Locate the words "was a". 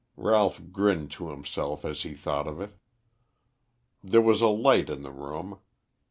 4.19-4.47